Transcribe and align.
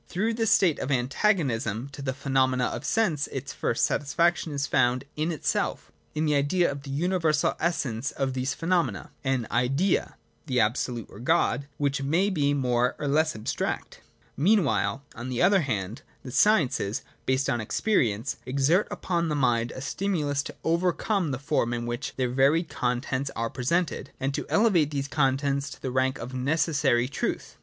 Through 0.07 0.33
this 0.33 0.49
state 0.49 0.79
of 0.79 0.89
antagonism 0.89 1.87
to 1.89 2.01
the 2.01 2.11
phenomena 2.15 2.63
of 2.65 2.83
sense 2.85 3.27
its 3.27 3.53
first 3.53 3.85
satis 3.85 4.15
faction 4.15 4.51
is 4.51 4.65
found 4.65 5.03
in 5.15 5.31
itself, 5.31 5.91
in 6.15 6.25
the 6.25 6.33
Idea 6.33 6.71
of 6.71 6.81
the 6.81 6.89
universal 6.89 7.53
essence 7.59 8.09
of 8.09 8.33
these 8.33 8.55
phenomena: 8.55 9.11
an 9.23 9.45
Idea 9.51 10.15
(the 10.47 10.59
Absolute, 10.59 11.05
or 11.07 11.19
God) 11.19 11.67
which 11.77 12.01
may 12.01 12.31
be 12.31 12.51
more 12.55 12.95
or 12.97 13.07
less 13.07 13.35
abstract. 13.35 14.01
Mean 14.35 14.63
while, 14.63 15.03
on 15.13 15.29
the 15.29 15.43
other 15.43 15.59
hand, 15.61 16.01
the 16.23 16.31
sciences, 16.31 17.03
based 17.27 17.47
on 17.47 17.59
experi 17.59 18.11
ence, 18.11 18.37
exert 18.43 18.87
upon 18.89 19.29
the 19.29 19.35
mind 19.35 19.69
a 19.71 19.81
stimulus 19.81 20.41
to 20.41 20.55
overcome 20.63 21.29
the 21.29 21.37
form 21.37 21.75
in 21.75 21.85
which 21.85 22.13
their 22.15 22.27
varied 22.31 22.69
contents 22.69 23.29
are 23.35 23.51
presented, 23.51 24.09
and, 24.19 24.33
to 24.33 24.47
elevate 24.49 24.89
these 24.89 25.07
contents 25.07 25.69
to 25.69 25.79
the 25.79 25.91
rank 25.91 26.17
of 26.17 26.33
necessary 26.33 27.07
truth. 27.07 27.55